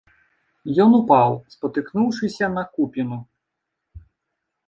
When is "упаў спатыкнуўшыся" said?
0.99-2.45